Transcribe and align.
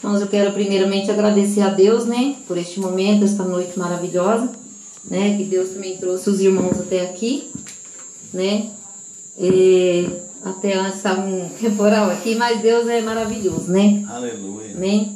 Então 0.00 0.16
eu 0.16 0.26
quero 0.26 0.50
primeiramente 0.52 1.10
agradecer 1.10 1.60
a 1.60 1.68
Deus, 1.68 2.06
né, 2.06 2.36
por 2.48 2.56
este 2.56 2.80
momento, 2.80 3.22
esta 3.22 3.44
noite 3.44 3.78
maravilhosa, 3.78 4.50
né, 5.04 5.36
que 5.36 5.44
Deus 5.44 5.68
também 5.70 5.98
trouxe 5.98 6.30
os 6.30 6.40
irmãos 6.40 6.80
até 6.80 7.02
aqui, 7.02 7.50
né, 8.32 8.70
e 9.38 10.08
até 10.42 10.72
antes 10.74 10.96
estava 10.96 11.20
um 11.20 11.50
temporal 11.50 12.10
aqui, 12.10 12.34
mas 12.34 12.62
Deus 12.62 12.88
é 12.88 13.02
maravilhoso, 13.02 13.70
né? 13.70 14.02
Aleluia. 14.08 14.74
né? 14.74 15.08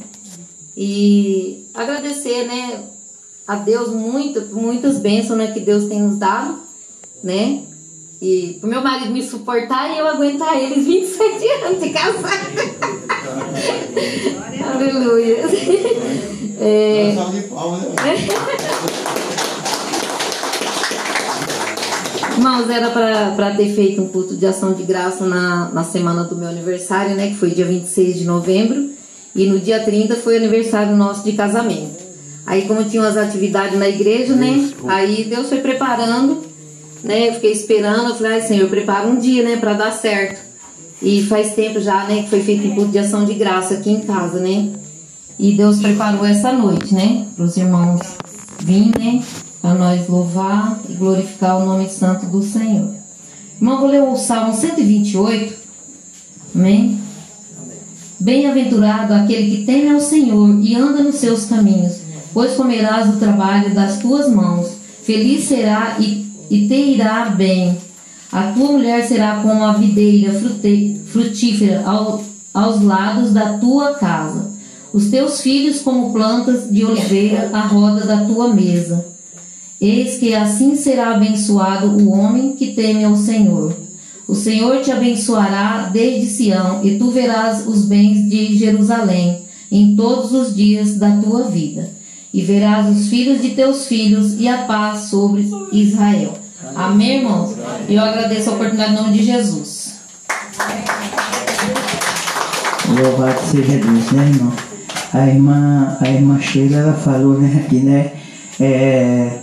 E 0.77 1.65
agradecer, 1.73 2.47
né, 2.47 2.85
a 3.47 3.57
Deus 3.57 3.89
muito, 3.89 4.55
muitas 4.55 4.99
bênçãos, 4.99 5.39
né, 5.39 5.51
que 5.51 5.61
Deus 5.61 5.87
tem 5.87 6.03
nos 6.03 6.19
dado, 6.19 6.59
né? 7.23 7.63
E 8.21 8.59
pro 8.61 8.69
meu 8.69 8.83
marido 8.83 9.13
me 9.13 9.23
suportar 9.23 9.95
e 9.95 9.99
eu 9.99 10.07
aguentar 10.07 10.57
eles 10.59 10.87
27 10.87 11.49
anos 11.65 11.83
de 11.83 11.91
casado. 11.91 12.95
Aleluia. 14.91 15.37
É, 16.61 17.13
Salve 17.15 17.41
de 17.41 17.49
palmas, 17.49 17.81
né? 17.81 17.89
Irmãos, 22.37 22.69
era 22.69 22.91
para 22.91 23.55
ter 23.55 23.73
feito 23.75 24.03
um 24.03 24.09
culto 24.09 24.37
de 24.37 24.45
ação 24.45 24.75
de 24.75 24.83
graça 24.83 25.25
na, 25.25 25.71
na 25.71 25.85
semana 25.85 26.25
do 26.25 26.37
meu 26.37 26.49
aniversário, 26.49 27.15
né? 27.15 27.29
Que 27.29 27.37
foi 27.37 27.51
dia 27.51 27.65
26 27.65 28.19
de 28.19 28.25
novembro. 28.25 28.91
E 29.35 29.47
no 29.47 29.59
dia 29.59 29.81
30 29.83 30.17
foi 30.17 30.37
aniversário 30.37 30.95
nosso 30.95 31.25
de 31.25 31.33
casamento. 31.33 32.05
Aí, 32.47 32.69
como 32.69 32.85
tinham 32.85 33.05
as 33.05 33.17
atividades 33.17 33.79
na 33.79 33.89
igreja, 33.89 34.35
né? 34.35 34.71
Aí 34.87 35.25
Deus 35.25 35.49
foi 35.49 35.59
preparando, 35.59 36.43
né? 37.03 37.31
Eu 37.31 37.35
fiquei 37.35 37.53
esperando. 37.53 38.11
Eu 38.11 38.15
falei, 38.15 38.33
ai, 38.33 38.43
Senhor, 38.43 38.69
prepara 38.69 39.07
um 39.07 39.17
dia, 39.17 39.43
né? 39.43 39.57
Pra 39.57 39.73
dar 39.73 39.93
certo. 39.93 40.39
E 41.03 41.23
faz 41.23 41.55
tempo 41.55 41.81
já, 41.81 42.05
né? 42.05 42.23
Que 42.23 42.31
foi 42.31 42.43
feito 42.43 42.67
um 42.69 42.75
culto 42.75 42.93
de 42.93 42.99
ação 42.99 43.25
de 43.25 43.35
graça 43.35 43.75
aqui 43.75 43.91
em 43.91 44.01
casa, 44.01 44.41
né? 44.41 44.71
E 45.39 45.53
Deus 45.53 45.81
preparou 45.81 46.25
essa 46.25 46.53
noite, 46.53 46.95
né? 46.95 47.27
Para 47.35 47.45
os 47.45 47.57
irmãos 47.57 48.01
virem, 48.61 48.93
né? 48.99 49.23
Para 49.61 49.75
nós 49.75 50.09
louvar 50.09 50.81
e 50.89 50.95
glorificar 50.95 51.59
o 51.59 51.67
nome 51.67 51.89
santo 51.89 52.27
do 52.27 52.43
Senhor. 52.43 52.95
Irmão, 53.57 53.81
vou 53.81 53.89
ler 53.89 54.03
o 54.03 54.17
Salmo 54.17 54.55
128. 54.55 55.55
Amém? 56.55 57.01
Bem-aventurado 58.21 59.13
aquele 59.13 59.57
que 59.57 59.65
teme 59.65 59.91
ao 59.91 60.01
Senhor 60.01 60.59
e 60.63 60.75
anda 60.75 61.03
nos 61.03 61.17
seus 61.17 61.47
caminhos, 61.47 61.99
pois 62.33 62.55
comerás 62.55 63.11
do 63.11 63.19
trabalho 63.19 63.75
das 63.75 63.99
tuas 63.99 64.31
mãos. 64.31 64.69
Feliz 65.03 65.45
será 65.45 65.97
e, 65.99 66.27
e 66.49 66.67
te 66.67 66.75
irá 66.75 67.27
bem. 67.27 67.77
A 68.35 68.51
tua 68.53 68.73
mulher 68.73 69.07
será 69.07 69.37
como 69.37 69.63
a 69.63 69.75
videira 69.75 70.33
frutífera 71.07 71.85
ao- 71.87 72.21
aos 72.53 72.83
lados 72.83 73.33
da 73.33 73.59
tua 73.59 73.95
casa. 73.95 74.51
Os 74.93 75.07
teus 75.07 75.41
filhos 75.41 75.83
como 75.83 76.13
plantas 76.13 76.69
de 76.69 76.85
oliveira 76.85 77.51
à 77.53 77.61
roda 77.61 78.05
da 78.05 78.25
tua 78.25 78.53
mesa. 78.53 79.07
Eis 79.81 80.19
que 80.19 80.35
assim 80.35 80.75
será 80.75 81.15
abençoado 81.15 81.87
o 81.97 82.11
homem 82.11 82.55
que 82.55 82.73
teme 82.73 83.05
ao 83.05 83.17
Senhor. 83.17 83.73
O 84.27 84.35
Senhor 84.35 84.81
te 84.83 84.91
abençoará 84.91 85.89
desde 85.93 86.27
Sião, 86.29 86.85
e 86.85 86.99
tu 86.99 87.13
verás 87.13 87.69
os 87.69 87.85
bens 87.85 88.29
de 88.29 88.59
Jerusalém 88.59 89.43
em 89.71 89.95
todos 89.95 90.33
os 90.33 90.57
dias 90.57 90.97
da 90.97 91.11
tua 91.19 91.45
vida. 91.45 91.89
E 92.33 92.43
verás 92.43 92.89
os 92.97 93.07
filhos 93.07 93.41
de 93.41 93.51
teus 93.51 93.87
filhos 93.87 94.41
e 94.41 94.49
a 94.49 94.59
paz 94.65 95.03
sobre 95.03 95.49
Israel. 95.71 96.44
Amém, 96.75 97.19
irmãos? 97.19 97.55
E 97.89 97.95
eu 97.95 98.03
agradeço 98.03 98.51
a 98.51 98.53
oportunidade 98.55 98.93
em 98.93 98.97
nome 98.97 99.13
de 99.13 99.25
Jesus. 99.25 99.95
Louvado 102.89 103.41
seja 103.51 103.79
Deus, 103.79 104.13
né, 104.13 104.29
irmão? 104.29 104.53
A 105.13 105.27
irmã, 105.27 105.97
a 106.01 106.09
irmã 106.09 106.41
Sheila, 106.41 106.77
ela 106.77 106.93
falou, 106.95 107.39
né, 107.39 107.65
aqui, 107.65 107.77
né, 107.77 108.13
é, 108.61 109.39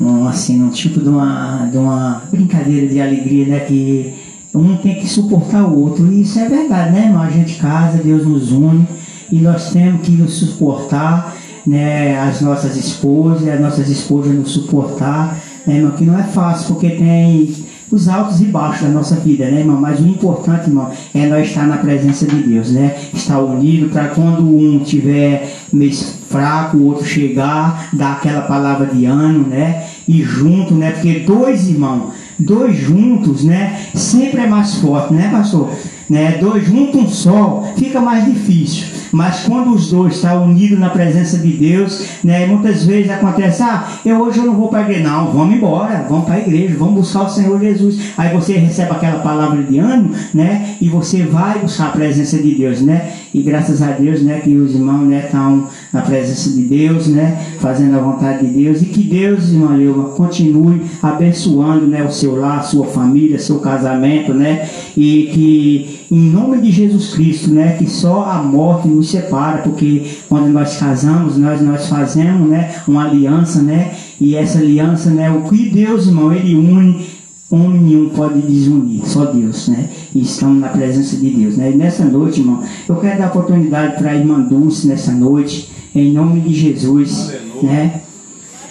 um, 0.00 0.26
assim, 0.26 0.62
um 0.62 0.70
tipo 0.70 1.00
de 1.00 1.08
uma, 1.08 1.68
de 1.70 1.78
uma 1.78 2.22
brincadeira 2.30 2.86
de 2.86 3.00
alegria, 3.00 3.46
né, 3.46 3.60
que 3.60 4.14
um 4.54 4.76
tem 4.76 4.96
que 4.96 5.06
suportar 5.06 5.64
o 5.64 5.80
outro, 5.80 6.12
e 6.12 6.22
isso 6.22 6.38
é 6.38 6.48
verdade, 6.48 6.92
né, 6.92 7.06
irmão? 7.06 7.22
A 7.22 7.30
gente 7.30 7.56
casa, 7.56 7.98
Deus 7.98 8.26
nos 8.26 8.50
une, 8.50 8.86
e 9.30 9.36
nós 9.36 9.70
temos 9.70 10.02
que 10.02 10.12
nos 10.12 10.34
suportar, 10.34 11.36
né, 11.66 12.18
as 12.18 12.40
nossas 12.40 12.76
esposas, 12.76 13.46
as 13.46 13.60
nossas 13.60 13.88
esposas 13.88 14.34
nos 14.34 14.50
suportar, 14.50 15.36
né, 15.66 15.76
irmão, 15.76 15.92
que 15.92 16.04
não 16.04 16.18
é 16.18 16.22
fácil, 16.22 16.74
porque 16.74 16.90
tem 16.90 17.54
os 17.90 18.08
altos 18.08 18.40
e 18.40 18.46
baixos 18.46 18.82
da 18.82 18.88
nossa 18.88 19.16
vida, 19.16 19.44
né, 19.46 19.60
irmão? 19.60 19.80
Mas 19.80 20.00
o 20.00 20.06
importante, 20.06 20.68
irmão, 20.68 20.90
é 21.14 21.26
nós 21.26 21.48
estar 21.48 21.66
na 21.66 21.76
presença 21.76 22.26
de 22.26 22.42
Deus, 22.42 22.72
né? 22.72 22.96
Estar 23.14 23.38
unido 23.38 23.88
para 23.90 24.08
quando 24.08 24.42
um 24.42 24.80
tiver 24.80 25.48
meio 25.72 25.94
fraco, 25.94 26.76
o 26.76 26.86
outro 26.86 27.04
chegar, 27.04 27.90
dar 27.92 28.14
aquela 28.14 28.42
palavra 28.42 28.86
de 28.86 29.06
ânimo, 29.06 29.48
né? 29.48 29.84
E 30.08 30.22
junto, 30.22 30.74
né? 30.74 30.90
Porque 30.92 31.20
dois 31.20 31.68
irmãos, 31.68 32.12
dois 32.38 32.76
juntos, 32.76 33.44
né? 33.44 33.80
Sempre 33.94 34.40
é 34.40 34.46
mais 34.46 34.74
forte, 34.76 35.14
né, 35.14 35.28
pastor? 35.30 35.70
Né? 36.08 36.38
Dois 36.40 36.64
juntos, 36.66 37.00
um 37.00 37.08
só, 37.08 37.72
fica 37.76 38.00
mais 38.00 38.24
difícil. 38.24 38.95
Mas 39.16 39.44
quando 39.44 39.72
os 39.72 39.90
dois 39.90 40.16
estão 40.16 40.44
unidos 40.44 40.78
na 40.78 40.90
presença 40.90 41.38
de 41.38 41.48
Deus, 41.48 42.06
né? 42.22 42.44
Muitas 42.44 42.84
vezes 42.84 43.10
acontece, 43.10 43.62
ah, 43.62 43.88
eu 44.04 44.20
hoje 44.20 44.40
eu 44.40 44.44
não 44.44 44.54
vou 44.54 44.68
para 44.68 44.80
a 44.80 44.82
igreja, 44.82 45.08
não, 45.08 45.32
vamos 45.32 45.56
embora, 45.56 46.04
vamos 46.06 46.26
para 46.26 46.34
a 46.34 46.38
igreja, 46.40 46.76
vamos 46.78 46.96
buscar 46.96 47.22
o 47.22 47.30
Senhor 47.30 47.58
Jesus. 47.58 48.12
Aí 48.18 48.34
você 48.34 48.58
recebe 48.58 48.90
aquela 48.90 49.20
palavra 49.20 49.62
de 49.62 49.78
ânimo, 49.78 50.14
né? 50.34 50.76
E 50.82 50.90
você 50.90 51.22
vai 51.22 51.60
buscar 51.60 51.86
a 51.86 51.92
presença 51.92 52.36
de 52.36 52.56
Deus, 52.56 52.82
né? 52.82 53.10
E 53.32 53.42
graças 53.42 53.80
a 53.80 53.90
Deus, 53.90 54.22
né, 54.22 54.40
que 54.40 54.54
os 54.54 54.74
irmãos, 54.74 55.06
né, 55.06 55.24
estão 55.24 55.68
na 55.96 56.02
presença 56.02 56.50
de 56.50 56.62
Deus, 56.62 57.06
né, 57.06 57.42
fazendo 57.58 57.96
a 57.96 58.00
vontade 58.00 58.46
de 58.46 58.52
Deus 58.52 58.82
e 58.82 58.84
que 58.84 59.02
Deus, 59.02 59.48
irmã 59.48 59.74
Leuva, 59.74 60.10
continue 60.10 60.82
abençoando, 61.02 61.86
né, 61.86 62.04
o 62.04 62.12
seu 62.12 62.36
lar, 62.36 62.62
sua 62.62 62.86
família, 62.86 63.38
seu 63.38 63.60
casamento, 63.60 64.34
né? 64.34 64.68
E 64.94 65.30
que 65.32 66.14
em 66.14 66.30
nome 66.30 66.60
de 66.60 66.70
Jesus 66.70 67.14
Cristo, 67.14 67.50
né, 67.50 67.76
que 67.78 67.88
só 67.88 68.24
a 68.24 68.42
morte 68.42 68.88
nos 68.88 69.10
separa, 69.10 69.62
porque 69.62 70.02
quando 70.28 70.48
nós 70.48 70.76
casamos, 70.76 71.38
nós 71.38 71.62
nós 71.62 71.88
fazemos, 71.88 72.46
né, 72.46 72.74
uma 72.86 73.06
aliança, 73.06 73.62
né? 73.62 73.92
E 74.20 74.36
essa 74.36 74.58
aliança, 74.58 75.08
né, 75.08 75.30
o 75.30 75.48
que 75.48 75.70
Deus, 75.70 76.06
irmão, 76.06 76.30
ele 76.30 76.54
une 76.54 77.16
Homem 77.48 77.80
nenhum 77.80 78.08
pode 78.08 78.40
desunir, 78.40 79.06
só 79.06 79.26
Deus, 79.26 79.68
né? 79.68 79.88
E 80.12 80.20
estamos 80.20 80.60
na 80.60 80.68
presença 80.68 81.14
de 81.16 81.30
Deus, 81.30 81.56
né? 81.56 81.70
E 81.70 81.76
nessa 81.76 82.04
noite, 82.04 82.40
irmão, 82.40 82.60
eu 82.88 82.96
quero 82.96 83.20
dar 83.20 83.28
oportunidade 83.28 83.98
para 83.98 84.10
a 84.10 84.14
irmã 84.16 84.40
Dulce 84.40 84.88
nessa 84.88 85.12
noite, 85.12 85.70
em 85.98 86.12
nome 86.12 86.40
de 86.40 86.54
Jesus, 86.54 87.30
Aleluia. 87.30 87.62
né? 87.62 88.00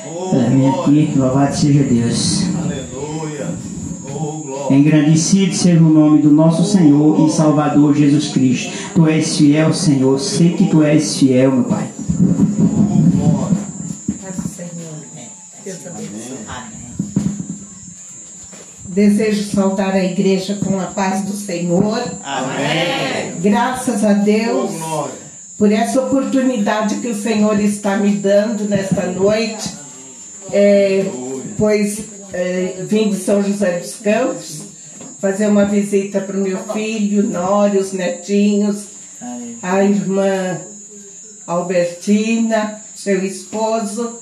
Oh, 0.08 0.31
vem 0.31 0.59
glória. 0.59 1.03
aqui, 1.03 1.13
louvado 1.19 1.56
seja 1.56 1.84
Deus. 1.84 2.44
Aleluia. 2.63 3.47
Oh. 4.08 4.74
Engrandecido 4.74 5.53
seja 5.53 5.80
o 5.81 5.90
nome 5.90 6.22
do 6.22 6.31
nosso 6.31 6.63
Senhor 6.63 7.28
e 7.28 7.31
Salvador 7.31 7.96
Jesus 7.96 8.30
Cristo. 8.30 8.72
Tu 8.94 9.08
és 9.08 9.38
fiel, 9.38 9.74
Senhor, 9.74 10.19
sei 10.19 10.53
que 10.53 10.68
tu 10.69 10.84
és 10.84 11.18
fiel, 11.18 11.52
meu 11.52 11.63
Pai. 11.66 11.88
Oh, 12.59 13.18
glória. 13.18 13.57
Paz 14.22 14.36
do 14.36 14.47
Senhor. 14.50 14.96
Deus 15.63 15.88
abençoe. 15.88 16.36
Desejo 18.88 19.44
saudar 19.53 19.94
a 19.94 20.03
igreja 20.03 20.57
com 20.63 20.80
a 20.80 20.86
paz 20.86 21.24
do 21.24 21.34
Senhor. 21.34 22.02
Amém. 22.24 23.42
Graças 23.42 24.03
a 24.06 24.12
Oh, 24.12 24.24
Deus 24.24 24.72
glória. 24.72 25.25
Por 25.57 25.71
essa 25.71 26.01
oportunidade 26.01 26.95
que 26.95 27.07
o 27.07 27.16
Senhor 27.16 27.59
está 27.59 27.97
me 27.97 28.11
dando 28.11 28.66
nesta 28.66 29.05
noite. 29.07 29.73
É, 30.51 31.05
pois 31.57 32.03
é, 32.33 32.83
vim 32.88 33.09
de 33.09 33.16
São 33.16 33.41
José 33.41 33.79
dos 33.79 33.95
Campos 33.95 34.61
fazer 35.19 35.47
uma 35.47 35.65
visita 35.65 36.21
para 36.21 36.38
o 36.38 36.41
meu 36.41 36.57
filho, 36.73 37.23
Nório, 37.23 37.79
os 37.79 37.94
netinhos, 37.94 38.85
a 39.61 39.83
irmã 39.83 40.61
Albertina, 41.47 42.81
seu 42.95 43.24
esposo, 43.25 44.19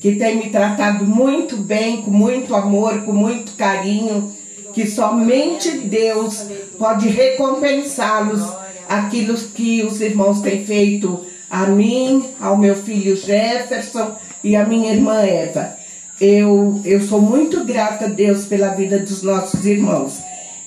que 0.00 0.16
tem 0.16 0.38
me 0.38 0.50
tratado 0.50 1.04
muito 1.04 1.56
bem, 1.56 2.02
com 2.02 2.10
muito 2.10 2.54
amor, 2.56 3.02
com 3.02 3.12
muito 3.12 3.52
carinho, 3.52 4.34
que 4.72 4.86
somente 4.88 5.70
Deus 5.78 6.46
pode 6.78 7.08
recompensá-los 7.08 8.59
aquilo 8.90 9.34
que 9.34 9.84
os 9.84 10.00
irmãos 10.00 10.40
têm 10.40 10.66
feito 10.66 11.24
a 11.48 11.66
mim, 11.66 12.28
ao 12.40 12.56
meu 12.56 12.74
filho 12.74 13.16
Jefferson 13.16 14.16
e 14.42 14.56
à 14.56 14.66
minha 14.66 14.92
irmã 14.92 15.20
Eva. 15.20 15.76
Eu, 16.20 16.80
eu 16.84 17.00
sou 17.00 17.20
muito 17.20 17.64
grata 17.64 18.06
a 18.06 18.08
Deus 18.08 18.46
pela 18.46 18.70
vida 18.70 18.98
dos 18.98 19.22
nossos 19.22 19.64
irmãos. 19.64 20.18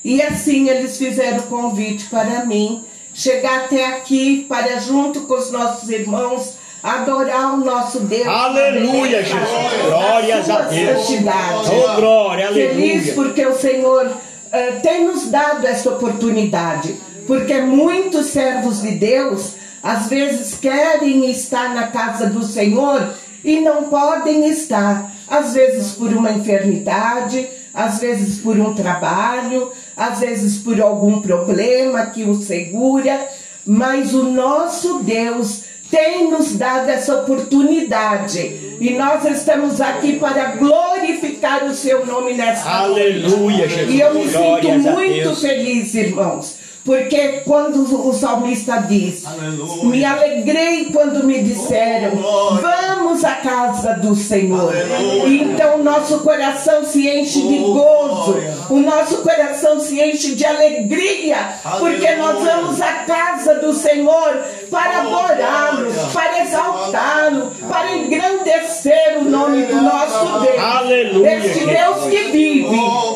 E 0.05 0.21
assim 0.21 0.69
eles 0.69 0.97
fizeram 0.97 1.39
o 1.39 1.43
convite 1.43 2.05
para 2.05 2.45
mim 2.45 2.85
chegar 3.13 3.65
até 3.65 3.85
aqui 3.87 4.45
para, 4.47 4.79
junto 4.79 5.21
com 5.21 5.33
os 5.33 5.51
nossos 5.51 5.89
irmãos, 5.89 6.53
adorar 6.81 7.53
o 7.53 7.57
nosso 7.57 7.99
Deus. 7.99 8.25
Aleluia, 8.27 9.21
Jesus. 9.21 9.85
Glórias 9.85 10.49
a 10.49 10.61
Deus. 10.61 11.05
Santidade. 11.05 11.69
Oh, 11.71 11.95
glória, 11.97 12.47
Feliz 12.47 13.09
aleluia. 13.09 13.13
porque 13.13 13.45
o 13.45 13.55
Senhor 13.55 14.11
eh, 14.51 14.71
tem 14.81 15.05
nos 15.05 15.29
dado 15.29 15.67
essa 15.67 15.89
oportunidade. 15.89 16.95
Porque 17.25 17.59
muitos 17.59 18.27
servos 18.27 18.81
de 18.81 18.91
Deus 18.91 19.53
às 19.81 20.07
vezes 20.07 20.55
querem 20.55 21.29
estar 21.29 21.73
na 21.73 21.87
casa 21.87 22.27
do 22.27 22.43
Senhor 22.43 23.13
e 23.43 23.59
não 23.59 23.83
podem 23.83 24.47
estar, 24.47 25.11
às 25.27 25.53
vezes 25.53 25.91
por 25.91 26.09
uma 26.13 26.31
enfermidade, 26.31 27.45
às 27.73 27.99
vezes 27.99 28.39
por 28.39 28.57
um 28.57 28.73
trabalho, 28.73 29.71
às 29.97 30.19
vezes 30.19 30.57
por 30.57 30.79
algum 30.79 31.21
problema 31.21 32.05
que 32.05 32.23
o 32.23 32.35
segura, 32.35 33.27
mas 33.65 34.13
o 34.13 34.23
nosso 34.23 34.99
Deus 34.99 35.63
tem 35.91 36.31
nos 36.31 36.55
dado 36.55 36.89
essa 36.89 37.17
oportunidade 37.17 38.77
e 38.79 38.95
nós 38.97 39.23
estamos 39.25 39.79
aqui 39.79 40.13
para 40.13 40.55
glorificar 40.55 41.65
o 41.65 41.73
seu 41.73 42.05
nome 42.05 42.33
nessa 42.33 42.67
Aleluia, 42.69 43.57
noite. 43.57 43.69
Jesus. 43.69 43.93
E 43.93 43.99
eu 43.99 44.13
me 44.13 44.23
sinto 44.23 44.37
Glórias 44.39 44.85
a 44.85 44.91
muito 44.91 45.35
feliz, 45.35 45.93
irmãos. 45.93 46.62
Porque 46.85 47.41
quando 47.45 48.07
o 48.09 48.13
salmista 48.13 48.77
diz, 48.89 49.23
Aleluia. 49.25 49.85
me 49.85 50.03
alegrei 50.03 50.85
quando 50.91 51.23
me 51.23 51.41
disseram, 51.41 52.11
Oh, 52.21 52.55
vamos 52.55 53.23
à 53.23 53.35
casa 53.35 53.93
do 53.93 54.13
Senhor. 54.13 54.69
Aleluia. 54.75 55.43
Então 55.43 55.77
nosso 55.81 56.19
coração 56.19 56.83
se 56.83 57.07
enche 57.07 57.41
de 57.41 57.63
Oh, 57.63 57.73
gozo, 57.73 58.31
glória. 58.33 58.53
o 58.69 58.79
nosso 58.79 59.17
coração 59.21 59.79
se 59.79 59.97
enche 60.01 60.35
de 60.35 60.45
alegria, 60.45 61.37
porque 61.79 62.05
Aleluia. 62.05 62.17
nós 62.17 62.43
vamos 62.43 62.81
à 62.81 62.91
casa 63.05 63.55
do 63.55 63.73
Senhor 63.73 64.43
para 64.69 65.03
Oh, 65.07 65.15
adorá-lo, 65.15 65.89
para 66.11 66.43
exaltá-lo, 66.43 67.51
para 67.69 67.95
engrandecer 67.95 69.19
o 69.21 69.23
nome 69.23 69.63
do 69.67 69.75
nosso 69.81 70.39
Deus. 70.41 71.25
Este. 71.45 71.65
Deus 71.65 72.05
que 72.09 72.23
vive, 72.31 72.75
Oh, 72.75 73.15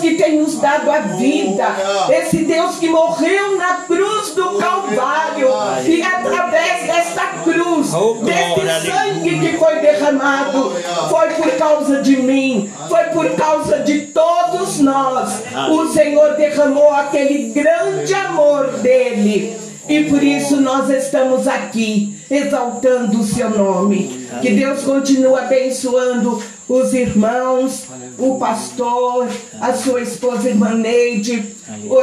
que 0.00 0.14
tem 0.14 0.40
nos 0.40 0.56
dado 0.58 0.90
a 0.90 0.98
vida, 1.00 1.66
esse 2.10 2.38
Deus 2.38 2.76
que 2.76 2.88
morreu 2.88 3.56
na 3.56 3.74
cruz 3.86 4.34
do 4.34 4.58
Calvário 4.58 5.48
e 5.86 6.02
através 6.02 6.86
desta 6.86 7.26
cruz, 7.44 7.92
Oh, 7.94 8.14
deste 8.24 8.86
sangue 8.90 9.38
que 9.40 9.58
foi 9.58 9.76
derramado, 9.80 10.72
foi 11.08 11.28
por 11.30 11.50
causa 11.56 12.02
de 12.02 12.16
mim, 12.16 12.70
foi 12.88 13.04
por 13.04 13.30
causa 13.36 13.78
de 13.80 14.00
todos 14.02 14.78
nós. 14.80 15.42
O 15.70 15.88
Senhor 15.88 16.34
derramou 16.36 16.92
aquele 16.92 17.52
grande 17.52 18.14
amor 18.14 18.66
dele. 18.78 19.56
E 19.88 20.04
por 20.04 20.22
isso 20.22 20.56
nós 20.60 20.88
estamos 20.88 21.48
aqui 21.48 22.14
exaltando 22.30 23.18
o 23.18 23.24
seu 23.24 23.50
nome. 23.50 24.28
Que 24.40 24.50
Deus 24.50 24.82
continue 24.84 25.36
abençoando 25.36 26.40
os 26.72 26.94
irmãos, 26.94 27.84
o 28.16 28.38
pastor, 28.38 29.26
a 29.60 29.72
sua 29.74 30.00
esposa 30.02 30.48
irmã 30.48 30.70
Neide, 30.74 31.44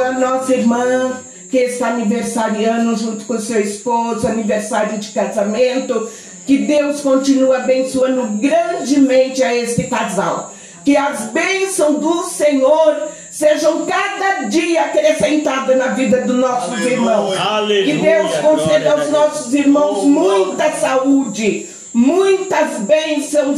a 0.04 0.12
nossa 0.12 0.54
irmã 0.54 1.12
que 1.50 1.56
está 1.56 1.88
aniversariando 1.88 2.94
junto 2.96 3.24
com 3.24 3.38
seu 3.40 3.60
esposo, 3.60 4.26
aniversário 4.26 4.98
de 4.98 5.08
casamento. 5.12 6.08
Que 6.46 6.58
Deus 6.58 7.00
continue 7.00 7.54
abençoando 7.54 8.24
grandemente 8.38 9.42
a 9.42 9.54
este 9.54 9.84
casal. 9.84 10.54
Que 10.84 10.96
as 10.96 11.24
bênçãos 11.30 11.98
do 12.00 12.22
Senhor 12.24 13.08
sejam 13.30 13.86
cada 13.86 14.44
dia 14.48 14.82
acrescentadas 14.84 15.76
na 15.76 15.88
vida 15.88 16.22
dos 16.22 16.36
nossos 16.36 16.72
Aleluia. 16.72 16.92
irmãos. 16.92 17.36
Aleluia, 17.38 17.84
Que 17.84 17.92
Deus 18.00 18.32
conceda 18.36 18.92
aos 18.92 19.10
nossos 19.10 19.54
irmãos 19.54 19.98
Oh, 20.02 20.06
muita 20.06 20.72
saúde, 20.72 21.66
muitas 21.92 22.78
bênçãos 22.80 23.07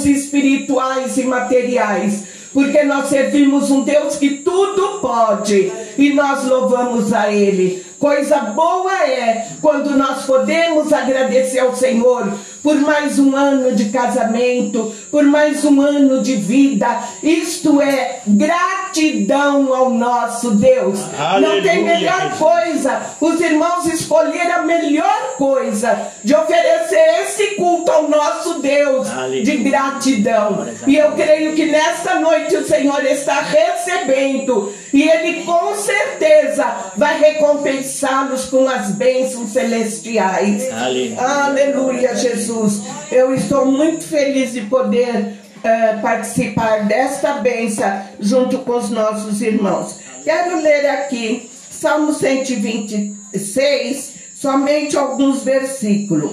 espirituais 0.04 1.16
e 1.18 1.24
materiais, 1.24 2.24
porque 2.52 2.82
nós 2.82 3.08
servimos 3.08 3.70
um 3.70 3.82
Deus 3.82 4.16
que 4.16 4.38
tudo 4.38 5.00
pode 5.00 5.72
e 5.96 6.12
nós 6.12 6.44
louvamos 6.44 7.12
a 7.12 7.32
Ele. 7.32 7.84
Coisa 7.98 8.38
boa 8.40 9.06
é 9.06 9.48
quando 9.60 9.90
nós 9.90 10.24
podemos 10.24 10.92
agradecer 10.92 11.58
ao 11.58 11.76
Senhor 11.76 12.32
por 12.62 12.76
mais 12.76 13.18
um 13.18 13.34
ano 13.34 13.74
de 13.74 13.86
casamento, 13.86 14.92
por 15.10 15.24
mais 15.24 15.64
um 15.64 15.80
ano 15.80 16.22
de 16.22 16.36
vida. 16.36 16.86
Isto 17.22 17.80
é 17.80 18.20
gratidão 18.26 19.74
ao 19.74 19.90
nosso 19.90 20.52
Deus. 20.52 20.98
Não 21.40 21.62
tem 21.62 21.78
Aleluia, 21.78 21.82
melhor 21.82 22.38
coisa. 22.38 23.00
Os 23.20 23.40
irmãos 23.40 23.86
escolheram 23.86 24.56
a 24.56 24.62
melhor 24.62 25.34
coisa 25.36 26.08
de 26.22 26.34
oferecer 26.34 27.22
esse 27.22 27.54
culto 27.56 27.90
ao 27.90 28.08
nosso 28.08 28.60
Deus 28.60 29.08
Aleluia. 29.10 29.44
de 29.44 29.56
gratidão. 29.58 30.66
E 30.86 30.96
eu 30.96 31.12
creio 31.12 31.54
que 31.54 31.66
nesta 31.66 32.20
noite 32.20 32.56
o 32.56 32.66
Senhor 32.66 33.04
está 33.04 33.40
recebendo 33.40 34.72
e 34.92 35.02
Ele 35.02 35.44
com 35.44 35.74
certeza 35.76 36.92
vai 36.96 37.18
recompensá-los 37.18 38.46
com 38.46 38.68
as 38.68 38.92
bênçãos 38.92 39.50
celestiais. 39.50 40.70
Aleluia. 40.72 41.20
Aleluia, 41.20 42.16
Jesus. 42.16 42.82
Eu 43.10 43.34
estou 43.34 43.66
muito 43.66 44.04
feliz 44.04 44.52
de 44.52 44.62
poder 44.62 45.34
eh, 45.62 45.98
participar 46.02 46.86
desta 46.86 47.34
bênção 47.34 48.02
junto 48.18 48.58
com 48.58 48.76
os 48.76 48.90
nossos 48.90 49.40
irmãos. 49.42 49.96
Quero 50.24 50.60
ler 50.60 50.88
aqui 50.88 51.50
Salmo 51.70 52.12
126, 52.12 54.12
somente 54.34 54.96
alguns 54.96 55.42
versículos. 55.42 56.32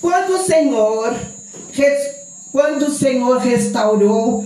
Quando 0.00 0.34
o 0.34 0.44
Senhor, 0.44 1.14
quando 2.52 2.82
o 2.82 2.90
Senhor 2.90 3.38
restaurou 3.38 4.44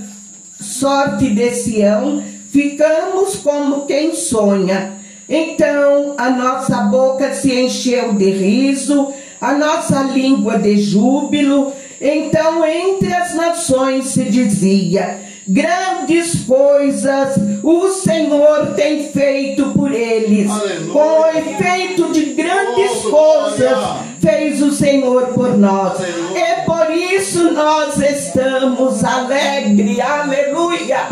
sorte 0.61 1.31
de 1.31 1.55
Sião, 1.55 2.23
ficamos 2.51 3.37
como 3.37 3.87
quem 3.87 4.15
sonha. 4.15 4.95
Então 5.29 6.15
a 6.17 6.31
nossa 6.31 6.77
boca 6.83 7.35
se 7.35 7.53
encheu 7.53 8.15
de 8.15 8.31
riso, 8.31 9.13
a 9.41 9.53
nossa 9.53 10.03
língua 10.03 10.59
de 10.59 10.81
júbilo. 10.81 11.73
Então 12.01 12.65
entre 12.65 13.13
as 13.13 13.35
nações 13.35 14.07
se 14.07 14.25
dizia: 14.25 15.19
Grandes 15.47 16.45
coisas 16.47 17.37
o 17.63 17.89
Senhor 17.89 18.75
tem 18.75 19.11
feito 19.11 19.71
por 19.73 19.93
eles. 19.93 20.51
Aleluia. 20.51 20.93
Com 20.93 21.21
o 21.21 21.27
efeito 21.27 22.13
de 22.13 22.25
grandes 22.35 23.05
Oh, 23.07 23.11
coisas 23.11 23.79
fez 24.21 24.63
o 24.63 24.71
Senhor 24.73 25.29
por 25.29 25.57
nós. 25.57 25.99
Aleluia. 26.01 26.39
E 26.39 26.65
por 26.65 26.91
isso 26.91 27.51
nós 27.53 27.99
estamos 27.99 29.03
alegres. 29.03 29.99
Aleluia. 30.01 31.09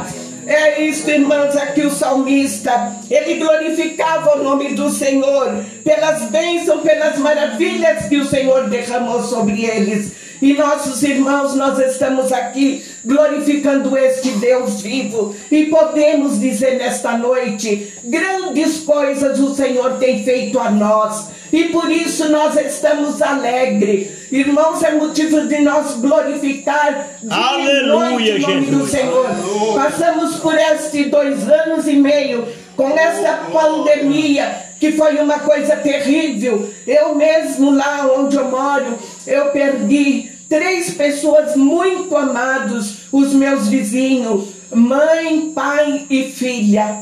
É 0.46 0.80
isso, 0.80 1.10
irmãos, 1.10 1.56
aqui 1.56 1.82
o 1.82 1.90
salmista, 1.90 2.96
ele 3.10 3.34
glorificava 3.34 4.38
o 4.38 4.44
nome 4.44 4.74
do 4.74 4.88
Senhor 4.90 5.64
pelas 5.82 6.30
bênçãos, 6.30 6.82
pelas 6.82 7.18
maravilhas 7.18 8.06
que 8.06 8.16
o 8.16 8.24
Senhor 8.24 8.68
derramou 8.68 9.24
sobre 9.24 9.64
eles. 9.64 10.12
E 10.40 10.52
nossos 10.52 11.02
irmãos, 11.02 11.56
nós 11.56 11.80
estamos 11.80 12.32
aqui 12.32 12.84
glorificando 13.04 13.98
este 13.98 14.30
Deus 14.32 14.82
vivo. 14.82 15.34
E 15.50 15.64
podemos 15.64 16.38
dizer 16.38 16.78
nesta 16.78 17.18
noite: 17.18 17.92
grandes 18.04 18.80
coisas 18.80 19.40
o 19.40 19.52
Senhor 19.52 19.94
tem 19.98 20.22
feito 20.22 20.60
a 20.60 20.70
nós 20.70 21.30
e 21.56 21.70
por 21.70 21.90
isso 21.90 22.28
nós 22.28 22.54
estamos 22.54 23.22
alegres. 23.22 24.30
Irmãos, 24.30 24.82
é 24.82 24.90
motivo 24.90 25.46
de 25.46 25.62
nós 25.62 25.94
glorificar 25.94 27.08
dia 27.22 27.30
e 27.30 27.32
Aleluia, 27.32 27.88
noite 27.88 28.30
o 28.32 28.40
nome 28.40 28.66
do. 28.66 28.86
Senhor. 28.86 29.26
Aleluia. 29.26 29.72
Passamos 29.72 30.36
por 30.36 30.54
estes 30.54 31.10
dois 31.10 31.48
anos 31.48 31.88
e 31.88 31.96
meio 31.96 32.46
com 32.76 32.90
essa 32.90 33.38
pandemia 33.50 34.54
que 34.78 34.92
foi 34.92 35.16
uma 35.16 35.38
coisa 35.38 35.76
terrível. 35.76 36.70
Eu 36.86 37.14
mesmo 37.14 37.70
lá 37.70 38.06
onde 38.18 38.36
eu 38.36 38.50
moro, 38.50 38.98
eu 39.26 39.46
perdi 39.46 40.30
três 40.50 40.90
pessoas 40.90 41.56
muito 41.56 42.14
amados, 42.14 43.06
os 43.10 43.32
meus 43.32 43.66
vizinhos, 43.68 44.48
mãe, 44.74 45.52
pai 45.54 46.04
e 46.10 46.24
filha. 46.24 46.98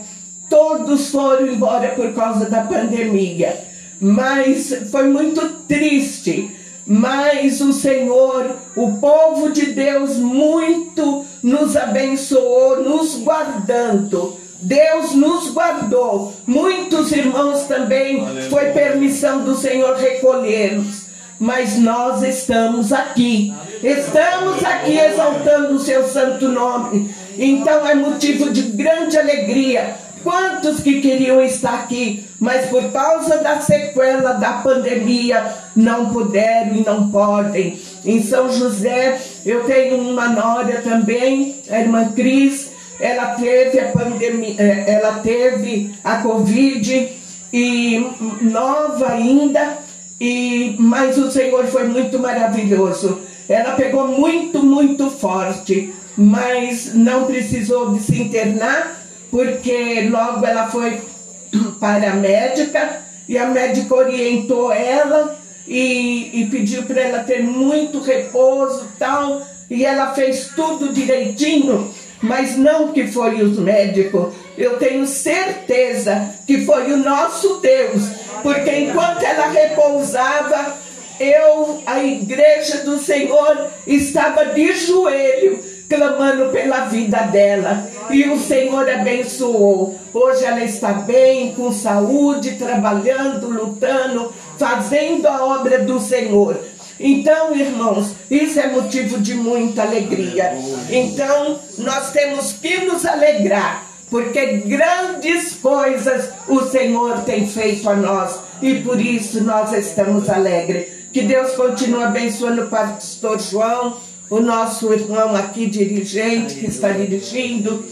Todos 0.49 1.11
foram 1.11 1.49
embora 1.49 1.88
por 1.88 2.14
causa 2.14 2.49
da 2.49 2.61
pandemia. 2.61 3.73
Mas 4.04 4.70
foi 4.90 5.04
muito 5.04 5.40
triste. 5.66 6.54
Mas 6.87 7.62
o 7.62 7.73
Senhor, 7.73 8.54
o 8.76 8.99
povo 8.99 9.50
de 9.50 9.73
Deus, 9.73 10.18
muito 10.18 11.25
nos 11.42 11.75
abençoou, 11.75 12.84
nos 12.84 13.14
guardando. 13.14 14.37
Deus 14.61 15.14
nos 15.14 15.49
guardou. 15.49 16.34
Muitos 16.46 17.12
irmãos 17.12 17.62
também 17.62 18.23
foi 18.50 18.73
permissão 18.73 19.42
do 19.42 19.56
Senhor 19.56 19.96
recolhê-los. 19.96 21.04
Mas 21.40 21.78
nós 21.78 22.23
estamos 22.23 22.92
aqui. 22.92 23.54
Estamos 23.82 24.62
aqui 24.62 24.99
exaltando 24.99 25.76
o 25.76 25.80
seu 25.80 26.06
santo 26.06 26.49
nome. 26.49 27.08
Então 27.38 27.88
é 27.88 27.94
motivo 27.94 28.50
de 28.50 28.61
grande 28.64 29.16
alegria. 29.18 30.03
Quantos 30.24 30.80
que 30.80 31.00
queriam 31.00 31.40
estar 31.42 31.74
aqui, 31.74 32.24
mas 32.40 32.66
por 32.66 32.90
causa 32.90 33.38
da 33.38 33.60
sequela 33.60 34.32
da 34.32 34.54
pandemia 34.54 35.46
não 35.76 36.08
puderam 36.12 36.74
e 36.74 36.80
não 36.84 37.10
podem. 37.10 37.78
Em 38.04 38.22
São 38.22 38.50
José, 38.50 39.20
eu 39.44 39.64
tenho 39.64 39.98
uma 39.98 40.28
nora 40.28 40.80
também, 40.80 41.56
a 41.70 41.78
irmã 41.78 42.10
Cris, 42.12 42.70
ela 42.98 43.34
teve 43.34 43.78
a 43.78 43.88
pandemia, 43.92 44.54
eh, 44.58 44.84
ela 44.88 45.18
teve 45.18 45.94
a 46.02 46.16
Covid 46.16 47.12
e 47.52 48.10
nova 48.40 49.12
ainda, 49.12 49.78
E, 50.20 50.76
mas 50.78 51.18
o 51.18 51.30
Senhor 51.30 51.66
foi 51.66 51.84
muito 51.88 52.18
maravilhoso. 52.18 53.20
Ela 53.48 53.72
pegou 53.72 54.06
muito, 54.06 54.62
muito 54.62 55.10
forte, 55.10 55.92
mas 56.16 56.94
não 56.94 57.24
precisou 57.24 57.92
de 57.92 58.00
se 58.00 58.22
internar, 58.22 59.03
porque 59.34 60.08
logo 60.12 60.46
ela 60.46 60.68
foi 60.68 61.00
para 61.80 62.12
a 62.12 62.14
médica 62.14 63.02
e 63.28 63.36
a 63.36 63.46
médica 63.46 63.92
orientou 63.92 64.72
ela 64.72 65.36
e, 65.66 66.30
e 66.40 66.46
pediu 66.46 66.84
para 66.84 67.00
ela 67.00 67.24
ter 67.24 67.42
muito 67.42 68.00
repouso 68.00 68.86
tal. 68.96 69.44
E 69.68 69.84
ela 69.84 70.14
fez 70.14 70.50
tudo 70.54 70.92
direitinho, 70.92 71.92
mas 72.22 72.56
não 72.56 72.92
que 72.92 73.08
foi 73.08 73.42
os 73.42 73.58
médicos. 73.58 74.32
Eu 74.56 74.78
tenho 74.78 75.04
certeza 75.04 76.32
que 76.46 76.64
foi 76.64 76.92
o 76.92 76.98
nosso 76.98 77.56
Deus, 77.56 78.04
porque 78.40 78.70
enquanto 78.70 79.24
ela 79.24 79.48
repousava, 79.48 80.76
eu, 81.18 81.82
a 81.86 82.04
igreja 82.04 82.84
do 82.84 83.00
Senhor, 83.00 83.68
estava 83.84 84.44
de 84.46 84.74
joelho, 84.74 85.73
clamando 85.88 86.50
pela 86.50 86.86
vida 86.86 87.18
dela. 87.24 87.88
E 88.10 88.28
o 88.28 88.38
Senhor 88.38 88.88
abençoou. 88.88 89.98
Hoje 90.12 90.44
ela 90.44 90.62
está 90.62 90.92
bem, 90.92 91.54
com 91.54 91.72
saúde, 91.72 92.52
trabalhando, 92.52 93.48
lutando, 93.48 94.32
fazendo 94.58 95.26
a 95.26 95.44
obra 95.44 95.78
do 95.80 95.98
Senhor. 95.98 96.58
Então, 96.98 97.54
irmãos, 97.56 98.12
isso 98.30 98.60
é 98.60 98.68
motivo 98.68 99.18
de 99.18 99.34
muita 99.34 99.82
alegria. 99.82 100.52
Então, 100.88 101.58
nós 101.78 102.12
temos 102.12 102.52
que 102.52 102.84
nos 102.84 103.04
alegrar, 103.04 103.84
porque 104.08 104.58
grandes 104.58 105.54
coisas 105.56 106.28
o 106.46 106.62
Senhor 106.62 107.22
tem 107.22 107.46
feito 107.48 107.88
a 107.90 107.96
nós 107.96 108.38
e 108.62 108.76
por 108.76 109.00
isso 109.00 109.42
nós 109.42 109.72
estamos 109.72 110.30
alegres. 110.30 110.86
Que 111.12 111.22
Deus 111.22 111.52
continue 111.52 112.02
abençoando 112.02 112.62
o 112.62 112.68
pastor 112.68 113.40
João, 113.40 113.96
o 114.30 114.40
nosso 114.40 114.92
irmão 114.92 115.34
aqui 115.34 115.66
dirigente 115.66 116.54
que 116.56 116.66
está 116.66 116.90
dirigindo, 116.90 117.84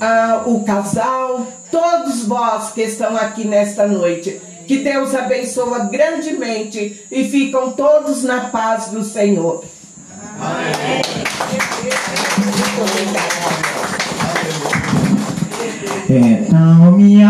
ah, 0.00 0.42
o 0.46 0.62
casal, 0.64 1.46
todos 1.70 2.24
vós 2.24 2.72
que 2.72 2.82
estão 2.82 3.16
aqui 3.16 3.44
nesta 3.44 3.86
noite. 3.86 4.40
Que 4.66 4.78
Deus 4.78 5.14
abençoa 5.14 5.80
grandemente 5.80 7.04
e 7.10 7.24
ficam 7.24 7.72
todos 7.72 8.22
na 8.22 8.50
paz 8.50 8.88
do 8.88 9.02
Senhor. 9.02 9.64
Amém. 10.38 11.02
Então 16.08 16.92
minha 16.92 17.28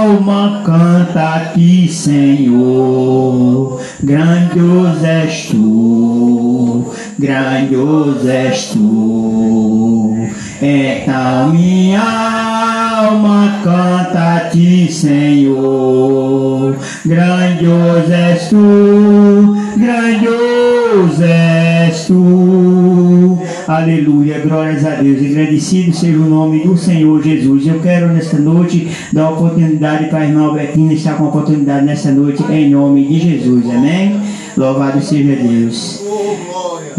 alma 0.00 0.62
canta 0.62 1.36
a 1.36 1.44
ti, 1.54 1.88
Senhor, 1.88 3.80
grandioso 4.02 5.06
és 5.06 5.46
tu, 5.46 6.87
grandioso 7.18 8.28
és 8.28 8.70
tu. 8.72 10.14
Então 10.62 11.52
minha 11.52 12.00
alma 12.00 13.60
canta 13.62 14.36
a 14.36 14.40
ti, 14.50 14.92
Senhor, 14.92 16.76
grandioso 17.04 18.12
és 18.12 18.48
tu, 18.48 19.56
grandioso 19.76 21.22
és 21.22 22.06
tu. 22.06 23.38
Aleluia, 23.68 24.38
glórias 24.38 24.84
a 24.84 24.90
Deus. 24.94 25.20
Engrandecido 25.20 25.94
seja 25.94 26.18
o 26.18 26.28
nome 26.28 26.64
do 26.64 26.76
Senhor 26.76 27.22
Jesus. 27.22 27.66
Eu 27.66 27.80
quero 27.80 28.08
nesta 28.08 28.38
noite 28.38 28.88
dar 29.12 29.30
oportunidade 29.30 30.06
para 30.06 30.20
a 30.20 30.26
irmã 30.26 30.46
Albertina 30.46 30.92
estar 30.92 31.16
com 31.16 31.24
a 31.24 31.28
oportunidade 31.28 31.84
nesta 31.84 32.10
noite 32.10 32.42
em 32.50 32.70
nome 32.70 33.06
de 33.06 33.18
Jesus. 33.18 33.68
Amém? 33.68 34.20
Louvado 34.56 35.00
seja 35.02 35.36
Deus. 35.36 36.02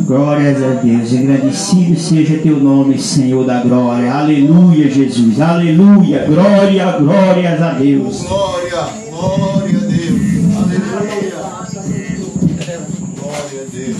Glórias 0.06 0.64
a 0.64 0.82
Deus. 0.82 1.14
Engrandecido 1.14 2.00
seja 2.00 2.38
teu 2.40 2.60
nome, 2.60 2.98
Senhor 2.98 3.46
da 3.46 3.62
glória. 3.62 4.12
Aleluia, 4.12 4.90
Jesus. 4.90 5.40
Aleluia. 5.40 6.26
Glória, 6.26 6.92
glórias 6.98 7.62
a 7.62 7.74
Deus. 7.74 8.24
Glória, 8.24 8.88
glória 9.10 9.78
a 9.78 9.86
Deus. 9.86 10.22
Aleluia. 10.58 11.40
Glória 13.16 13.62
a 13.62 13.76
Deus. 13.76 13.98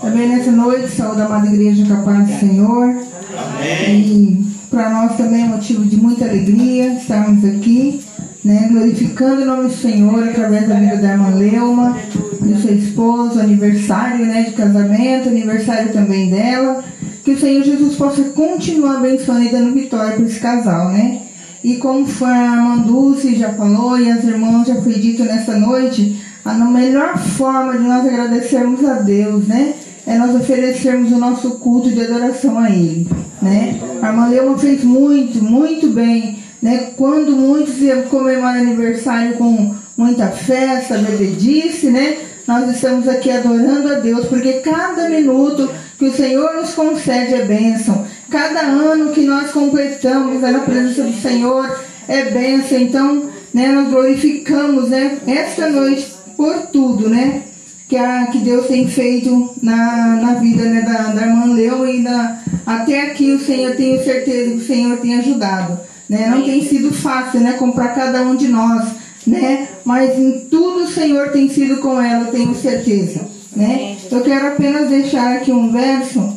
Também 0.00 0.28
nessa 0.28 0.52
noite, 0.52 0.88
saúde 0.88 1.22
a 1.22 1.26
amada 1.26 1.46
igreja 1.46 1.84
com 1.86 1.94
a 1.94 2.02
paz 2.02 2.28
do 2.28 2.38
Senhor. 2.40 2.94
Amém. 3.36 4.00
E 4.00 4.44
para 4.70 4.90
nós 4.90 5.16
também 5.16 5.44
é 5.44 5.46
motivo 5.46 5.84
de 5.84 5.96
muita 5.96 6.24
alegria 6.24 6.94
estarmos 6.94 7.44
aqui, 7.44 8.03
né, 8.44 8.68
glorificando 8.70 9.42
o 9.42 9.46
nome 9.46 9.68
do 9.68 9.74
Senhor 9.74 10.22
através 10.22 10.68
da 10.68 10.74
vida 10.74 10.96
da 10.96 11.12
irmã 11.12 11.30
Leuma, 11.30 11.96
do 12.40 12.60
seu 12.60 12.76
esposo, 12.76 13.40
aniversário 13.40 14.26
né, 14.26 14.42
de 14.42 14.52
casamento, 14.52 15.28
aniversário 15.30 15.92
também 15.92 16.30
dela. 16.30 16.84
Que 17.24 17.32
o 17.32 17.40
Senhor 17.40 17.64
Jesus 17.64 17.96
possa 17.96 18.22
continuar 18.24 18.98
abençoando 18.98 19.44
e 19.44 19.48
dando 19.48 19.72
vitória 19.72 20.12
para 20.12 20.26
esse 20.26 20.38
casal, 20.38 20.90
né? 20.92 21.22
E 21.64 21.76
como 21.76 22.06
a 22.22 22.54
irmã 22.54 22.78
Dulce 22.80 23.34
já 23.34 23.54
falou 23.54 23.98
e 23.98 24.10
as 24.10 24.22
irmãs 24.22 24.68
já 24.68 24.74
foi 24.82 24.92
dito 24.92 25.24
nessa 25.24 25.58
noite, 25.58 26.20
a 26.44 26.52
melhor 26.52 27.16
forma 27.16 27.78
de 27.78 27.84
nós 27.84 28.06
agradecermos 28.06 28.84
a 28.84 28.94
Deus, 28.96 29.46
né? 29.48 29.72
É 30.06 30.18
nós 30.18 30.36
oferecermos 30.36 31.10
o 31.10 31.16
nosso 31.16 31.52
culto 31.52 31.90
de 31.90 32.02
adoração 32.02 32.58
a 32.58 32.68
Ele, 32.68 33.08
né? 33.40 33.80
A 34.02 34.08
irmã 34.08 34.28
Leuma 34.28 34.58
fez 34.58 34.84
muito, 34.84 35.42
muito 35.42 35.88
bem, 35.88 36.43
né? 36.62 36.92
Quando 36.96 37.32
muitos 37.32 37.80
iam 37.80 38.02
comemorar 38.02 38.56
aniversário 38.56 39.34
com 39.34 39.74
muita 39.96 40.28
festa, 40.28 40.98
bebedice, 40.98 41.90
né? 41.90 42.16
Nós 42.46 42.70
estamos 42.74 43.08
aqui 43.08 43.30
adorando 43.30 43.92
a 43.92 43.98
Deus, 44.00 44.26
porque 44.26 44.54
cada 44.54 45.08
minuto 45.08 45.70
que 45.98 46.06
o 46.06 46.14
Senhor 46.14 46.54
nos 46.54 46.74
concede 46.74 47.34
é 47.34 47.44
bênção. 47.44 48.04
Cada 48.30 48.60
ano 48.60 49.12
que 49.12 49.22
nós 49.22 49.50
completamos 49.50 50.42
na 50.42 50.58
presença 50.60 51.02
do 51.02 51.20
Senhor 51.22 51.78
é 52.06 52.24
bênção. 52.24 52.78
Então, 52.78 53.30
né, 53.52 53.68
nós 53.68 53.88
glorificamos 53.88 54.90
né, 54.90 55.18
esta 55.26 55.70
noite 55.70 56.12
por 56.36 56.54
tudo, 56.72 57.08
né? 57.08 57.42
Que, 57.88 57.96
a, 57.96 58.26
que 58.26 58.38
Deus 58.38 58.66
tem 58.66 58.88
feito 58.88 59.54
na, 59.62 60.16
na 60.16 60.34
vida 60.34 60.64
né, 60.64 60.80
da, 60.80 61.12
da 61.12 61.22
irmã 61.22 61.54
Leu 61.54 61.86
e 61.86 62.02
da, 62.02 62.40
até 62.66 63.02
aqui 63.02 63.30
o 63.30 63.38
Senhor, 63.38 63.76
tenho 63.76 64.02
certeza 64.02 64.50
que 64.50 64.56
o 64.56 64.66
Senhor 64.66 64.96
tem 64.98 65.18
ajudado. 65.18 65.78
Né? 66.14 66.28
Não 66.28 66.44
tem 66.44 66.64
sido 66.64 66.92
fácil, 66.92 67.40
né? 67.40 67.54
Como 67.54 67.72
para 67.72 67.88
cada 67.88 68.22
um 68.22 68.36
de 68.36 68.46
nós, 68.46 68.88
né? 69.26 69.66
Mas 69.84 70.16
em 70.16 70.46
tudo 70.48 70.84
o 70.84 70.88
Senhor 70.88 71.32
tem 71.32 71.48
sido 71.48 71.78
com 71.78 72.00
ela, 72.00 72.26
tenho 72.26 72.54
certeza, 72.54 73.22
né? 73.56 73.96
Eu 74.08 74.20
quero 74.20 74.46
apenas 74.46 74.88
deixar 74.88 75.34
aqui 75.34 75.50
um 75.50 75.72
verso. 75.72 76.36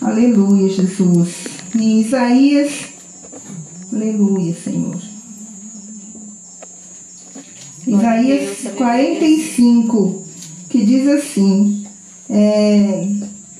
Aleluia, 0.00 0.70
Jesus. 0.70 1.34
Em 1.78 2.00
Isaías. 2.00 2.70
Aleluia, 3.92 4.56
Senhor. 4.64 4.96
Isaías 7.86 8.58
45, 8.74 10.24
que 10.70 10.82
diz 10.82 11.06
assim: 11.08 11.86
é, 12.30 13.06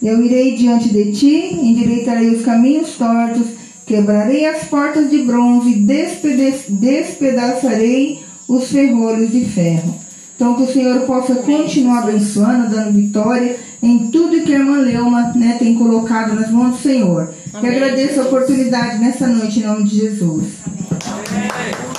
Eu 0.03 0.25
irei 0.25 0.57
diante 0.57 0.89
de 0.89 1.13
ti, 1.13 1.55
endireitarei 1.61 2.31
os 2.31 2.43
caminhos 2.43 2.97
tortos, 2.97 3.62
quebrarei 3.93 4.47
as 4.47 4.65
portas 4.65 5.11
de 5.11 5.19
bronze, 5.23 5.75
despede- 5.75 6.65
despedaçarei 6.71 8.23
os 8.49 8.69
ferrolhos 8.71 9.31
de 9.31 9.45
ferro. 9.45 10.01
Então, 10.35 10.55
que 10.55 10.63
o 10.63 10.73
Senhor 10.73 11.01
possa 11.03 11.35
continuar 11.35 12.05
abençoando, 12.05 12.75
dando 12.75 12.93
vitória 12.93 13.57
em 13.83 14.11
tudo 14.11 14.41
que 14.41 14.55
a 14.55 14.59
irmã 14.59 14.79
Leuma 14.79 15.33
né, 15.35 15.57
tem 15.59 15.75
colocado 15.75 16.35
nas 16.35 16.51
mãos 16.51 16.77
do 16.77 16.83
Senhor. 16.83 17.35
Que 17.61 17.67
agradeço 17.67 18.21
a 18.21 18.25
oportunidade 18.25 18.99
nessa 18.99 19.27
noite, 19.27 19.61
em 19.61 19.65
nome 19.65 19.85
de 19.85 19.97
Jesus. 19.99 20.45
Glória 20.65 21.51
a 21.89 21.92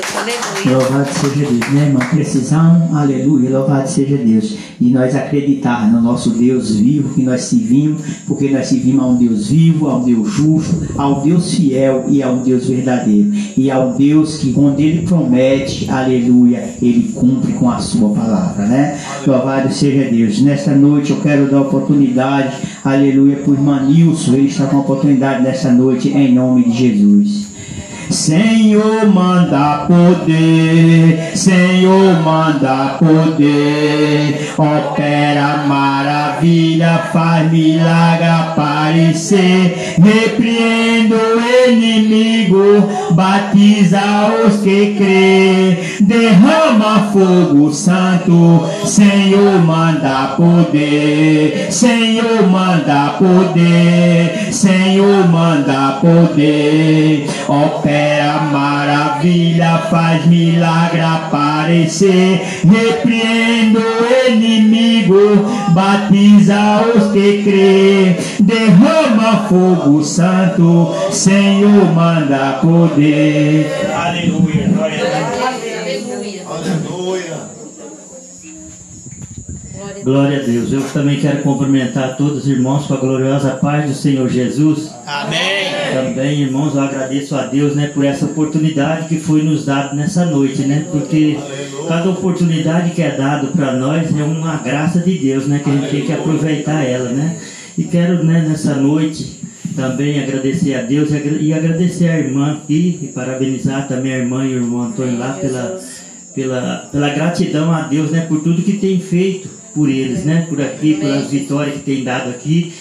Deus, 0.00 0.16
aleluia. 0.16 0.78
Louvado 0.78 1.08
seja 1.12 1.46
Deus, 1.46 1.72
né, 1.72 1.86
irmão? 1.86 2.08
Precisamos, 2.08 2.96
aleluia, 2.96 3.50
louvado 3.50 3.88
seja 3.88 4.16
Deus. 4.16 4.56
E 4.80 4.88
nós 4.88 5.14
acreditar 5.14 5.90
no 5.92 6.00
nosso 6.00 6.30
Deus 6.30 6.76
vivo 6.76 7.14
que 7.14 7.22
nós 7.22 7.42
servimos, 7.42 8.02
porque 8.26 8.48
nós 8.48 8.66
servimos 8.66 9.04
a 9.04 9.06
um 9.08 9.16
Deus 9.16 9.48
vivo, 9.48 9.88
a 9.88 9.98
um 9.98 10.04
Deus 10.04 10.30
justo, 10.30 10.94
a 10.96 11.06
um 11.06 11.22
Deus 11.22 11.54
fiel 11.54 12.06
e 12.08 12.22
a 12.22 12.30
um 12.30 12.42
Deus 12.42 12.66
verdadeiro. 12.66 13.30
E 13.56 13.70
a 13.70 13.78
um 13.78 13.96
Deus 13.96 14.38
que, 14.38 14.52
quando 14.52 14.80
Ele 14.80 15.06
promete, 15.06 15.90
aleluia, 15.90 16.76
Ele 16.80 17.12
cumpre 17.12 17.52
com 17.52 17.70
a 17.70 17.78
Sua 17.78 18.10
palavra, 18.10 18.64
né? 18.66 18.98
Louvado 19.26 19.72
seja 19.72 20.10
Deus. 20.10 20.40
Nesta 20.40 20.74
noite 20.74 21.10
eu 21.10 21.20
quero 21.20 21.50
dar 21.50 21.60
oportunidade, 21.60 22.56
aleluia, 22.82 23.36
para 23.36 23.50
o 23.50 23.54
irmão 23.54 23.86
Nilson, 23.86 24.34
ele 24.34 24.48
está 24.48 24.66
com 24.66 24.78
a 24.78 24.80
oportunidade 24.80 25.42
nesta 25.42 25.70
noite, 25.70 26.08
em 26.08 26.34
nome 26.34 26.64
de 26.64 26.72
Jesus. 26.72 27.49
Senhor, 28.10 29.06
manda 29.06 29.86
poder, 29.86 31.29
Senhor 31.40 32.20
manda 32.22 32.98
poder, 32.98 34.52
opera 34.58 35.64
maravilha, 35.66 37.04
faz 37.14 37.50
milagre 37.50 38.26
aparecer. 38.26 39.94
Repreenda 39.96 41.16
o 41.16 41.70
inimigo, 41.70 42.86
batiza 43.12 44.02
os 44.44 44.60
que 44.60 44.96
crê, 44.98 45.78
derrama 46.02 47.08
fogo 47.10 47.72
santo. 47.72 48.68
Senhor 48.84 49.64
manda 49.64 50.34
poder, 50.36 51.68
Senhor 51.70 52.46
manda 52.50 53.14
poder, 53.18 54.52
Senhor 54.52 55.26
manda 55.26 55.98
poder, 56.02 57.26
opera 57.48 58.40
maravilha, 58.52 59.78
faz 59.90 60.26
milagre 60.26 61.00
aparecer, 61.00 61.29
repreenda 62.64 63.80
o 63.80 64.30
inimigo, 64.30 65.44
batiza 65.70 66.82
os 66.94 67.12
que 67.12 67.42
crê, 67.42 68.16
derrama 68.40 69.48
fogo 69.48 70.02
santo, 70.02 70.94
Senhor 71.10 71.92
manda 71.94 72.58
poder. 72.60 73.70
Aleluia. 73.94 74.68
Glória 74.68 74.98
a 74.98 75.50
Deus. 75.52 76.10
Aleluia. 76.10 76.46
Aleluia. 76.48 77.50
Glória 80.10 80.40
a 80.40 80.42
Deus. 80.42 80.72
Eu 80.72 80.82
também 80.92 81.20
quero 81.20 81.38
cumprimentar 81.44 82.16
todos 82.16 82.38
os 82.38 82.48
irmãos 82.48 82.84
com 82.84 82.94
a 82.94 82.96
gloriosa 82.96 83.50
paz 83.50 83.88
do 83.88 83.94
Senhor 83.94 84.28
Jesus. 84.28 84.92
Amém. 85.06 85.38
Também, 85.94 86.42
irmãos, 86.42 86.74
eu 86.74 86.80
agradeço 86.80 87.36
a 87.36 87.46
Deus, 87.46 87.76
né, 87.76 87.86
por 87.94 88.04
essa 88.04 88.24
oportunidade 88.24 89.06
que 89.06 89.20
foi 89.20 89.42
nos 89.42 89.64
dada 89.64 89.94
nessa 89.94 90.24
noite, 90.24 90.62
né? 90.62 90.84
Porque 90.90 91.38
cada 91.86 92.10
oportunidade 92.10 92.90
que 92.90 93.00
é 93.00 93.12
dado 93.16 93.52
para 93.52 93.72
nós 93.74 94.08
é 94.18 94.22
uma 94.24 94.56
graça 94.56 94.98
de 94.98 95.16
Deus, 95.16 95.46
né, 95.46 95.60
que 95.62 95.70
a 95.70 95.74
gente 95.74 95.90
tem 95.90 96.00
que 96.06 96.12
aproveitar 96.12 96.82
ela, 96.84 97.10
né? 97.10 97.36
E 97.78 97.84
quero, 97.84 98.24
né, 98.24 98.44
nessa 98.48 98.74
noite 98.74 99.38
também 99.76 100.20
agradecer 100.20 100.74
a 100.74 100.82
Deus 100.82 101.12
e 101.12 101.16
agra- 101.16 101.56
agradecer 101.56 102.08
a 102.08 102.18
irmã 102.18 102.54
aqui 102.54 102.98
e 103.00 103.06
parabenizar 103.06 103.86
também 103.86 104.12
a 104.14 104.18
irmã 104.18 104.44
e 104.44 104.54
o 104.54 104.56
irmão 104.56 104.82
Antônio 104.82 105.16
lá 105.16 105.34
pela 105.40 105.78
pela, 106.34 106.88
pela 106.90 107.08
gratidão 107.10 107.72
a 107.72 107.82
Deus, 107.82 108.10
né, 108.10 108.24
por 108.28 108.40
tudo 108.40 108.62
que 108.62 108.72
tem 108.74 108.98
feito 108.98 109.59
por 109.74 109.88
eles, 109.88 110.24
né, 110.24 110.46
por 110.48 110.60
aqui, 110.60 110.94
pelas 110.94 111.30
vitórias 111.30 111.76
que 111.76 111.82
tem 111.82 112.04
dado 112.04 112.30
aqui. 112.30 112.72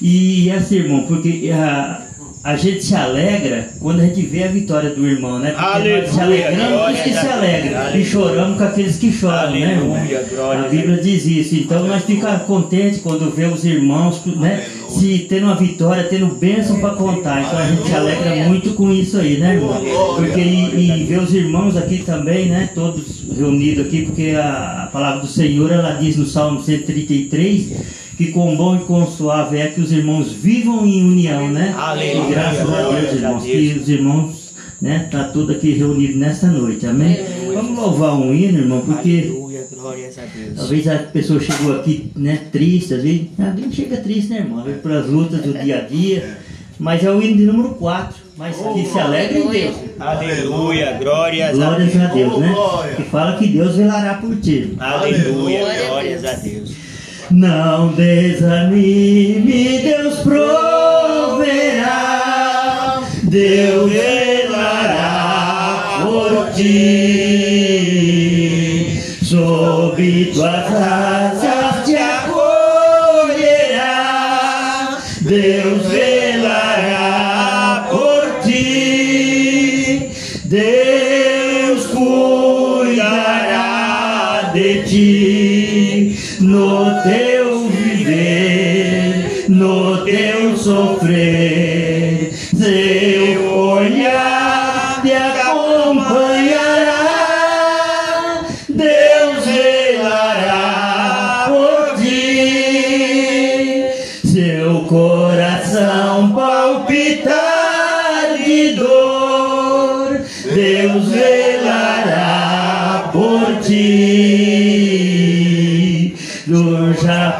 E 0.00 0.50
assim, 0.50 0.76
irmão, 0.76 1.04
porque 1.06 1.50
a, 1.52 2.07
a 2.42 2.56
gente 2.56 2.84
se 2.84 2.94
alegra 2.94 3.70
quando 3.80 4.00
a 4.00 4.04
gente 4.04 4.22
vê 4.22 4.44
a 4.44 4.48
vitória 4.48 4.90
do 4.90 5.06
irmão, 5.06 5.38
né? 5.38 5.50
Porque 5.50 5.64
Aleluia, 5.64 6.00
nós 6.02 6.10
se 6.10 6.20
alegramos 6.20 6.80
com 6.80 6.92
os 6.92 7.00
que 7.00 7.10
se 7.10 7.26
alegram 7.26 7.96
e 7.96 8.04
choramos 8.04 8.58
com 8.58 8.64
aqueles 8.64 8.96
que 8.96 9.12
choram, 9.12 9.52
né, 9.52 9.72
irmão? 9.72 9.96
Aleluia, 9.96 10.26
glória 10.30 10.62
A 10.62 10.64
a 10.64 10.68
Bíblia 10.68 10.96
diz 10.98 11.26
isso. 11.26 11.56
Então 11.56 11.86
nós 11.86 12.04
ficamos 12.04 12.42
contentes 12.42 13.00
quando 13.00 13.30
vemos 13.34 13.60
os 13.60 13.64
irmãos, 13.64 14.24
né, 14.24 14.64
se 14.88 15.26
tendo 15.28 15.46
uma 15.46 15.56
vitória, 15.56 16.04
tendo 16.04 16.26
bênção 16.26 16.80
para 16.80 16.94
contar. 16.94 17.42
Então 17.42 17.58
a 17.58 17.66
gente 17.66 17.86
se 17.86 17.94
alegra 17.94 18.34
muito 18.48 18.74
com 18.74 18.90
isso 18.92 19.18
aí, 19.18 19.38
né, 19.38 19.54
irmão? 19.54 19.82
Porque 20.16 20.40
e, 20.40 21.02
e 21.02 21.04
ver 21.04 21.20
os 21.20 21.34
irmãos 21.34 21.76
aqui 21.76 21.98
também, 22.04 22.46
né, 22.46 22.70
todos 22.74 23.24
reunidos 23.36 23.86
aqui, 23.86 24.02
porque 24.02 24.30
a, 24.36 24.84
a 24.84 24.86
palavra 24.86 25.20
do 25.20 25.26
Senhor 25.26 25.72
ela 25.72 25.92
diz 25.92 26.16
no 26.16 26.26
Salmo 26.26 26.62
133 26.62 28.07
que 28.18 28.32
com 28.32 28.56
bom 28.56 28.74
e 28.74 28.80
com 28.80 29.06
suave 29.06 29.58
é 29.58 29.68
que 29.68 29.80
os 29.80 29.92
irmãos 29.92 30.32
vivam 30.32 30.84
em 30.84 31.04
união, 31.04 31.48
né? 31.48 31.72
Aleluia, 31.78 32.26
E 32.26 32.30
graças 32.32 32.68
a 32.68 32.82
Deus, 32.82 33.12
a 33.12 33.14
irmãos, 33.14 33.44
que 33.44 33.78
os 33.80 33.88
irmãos, 33.88 34.54
né, 34.82 35.08
tá 35.08 35.24
tudo 35.24 35.52
aqui 35.52 35.70
reunido 35.70 36.18
nesta 36.18 36.48
noite, 36.48 36.84
amém? 36.84 37.16
Vamos 37.54 37.78
louvar 37.78 38.14
um 38.14 38.34
hino, 38.34 38.58
irmão, 38.58 38.82
porque 38.84 39.28
Aleluia. 39.28 39.48
Glórias 39.72 40.18
a 40.18 40.22
Deus. 40.22 40.56
Talvez 40.56 40.88
a 40.88 40.98
pessoa 40.98 41.38
chegou 41.38 41.76
aqui, 41.76 42.10
né, 42.16 42.40
triste, 42.50 42.94
às 42.94 43.04
vezes, 43.04 43.28
alguém 43.38 43.70
chega 43.70 43.98
triste, 43.98 44.30
né, 44.30 44.38
irmão? 44.38 44.64
Vezes 44.64 44.82
pelas 44.82 45.06
lutas 45.06 45.40
do 45.40 45.52
dia 45.56 45.78
a 45.78 45.80
dia, 45.82 46.38
mas 46.76 47.04
é 47.04 47.10
o 47.12 47.22
hino 47.22 47.36
de 47.36 47.44
número 47.44 47.70
4, 47.76 48.16
mas 48.36 48.56
que 48.56 48.84
se 48.84 48.98
alegra 48.98 49.38
em 49.38 49.48
Deus. 49.48 49.76
Aleluia. 50.00 50.98
Glórias 51.00 51.50
a 51.50 51.52
Glórias 51.52 51.92
Deus. 51.92 52.04
a 52.04 52.14
Deus, 52.14 52.38
né? 52.38 52.52
Glória. 52.52 52.94
Que 52.96 53.02
fala 53.04 53.36
que 53.38 53.46
Deus 53.46 53.76
velará 53.76 54.14
por 54.14 54.36
ti. 54.40 54.74
Aleluia. 54.78 55.58
Glória 55.60 55.84
a 55.84 55.88
Glórias 55.88 56.24
a 56.24 56.32
Deus. 56.34 56.67
Não 57.30 57.88
desanime, 57.88 59.80
Deus 59.82 60.20
proverá, 60.20 61.42
Deus 63.24 63.92
velará 63.92 65.26
por 66.04 66.50
ti, 66.54 67.78
sob 69.22 70.30
tuas 70.32 70.72
asas 70.72 71.17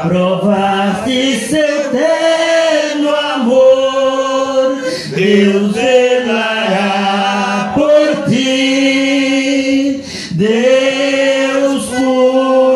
Provaste 0.03 1.49
seu 1.49 1.59
eterno 1.59 3.09
amor, 3.09 4.77
Deus 5.13 5.73
velará 5.73 7.73
por 7.75 8.29
ti. 8.29 10.01
Deus 10.31 11.89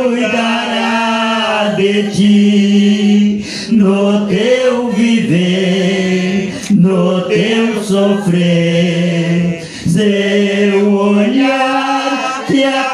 cuidará 0.03 1.75
de 1.77 2.03
ti 2.11 3.45
no 3.71 4.27
teu 4.27 4.91
viver, 4.91 6.51
no 6.71 7.21
teu 7.21 7.81
sofrer. 7.83 9.63
Seu 9.87 10.93
olhar 10.93 12.43
te 12.47 12.63
acompanhará, 12.63 12.92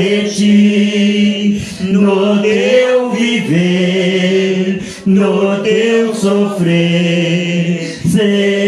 de 0.00 0.28
ti 0.30 1.62
no 1.92 2.40
teu 2.40 3.10
viver, 3.10 4.80
no 5.04 5.62
teu 5.62 6.14
sofrer. 6.14 7.98
Seu 8.06 8.59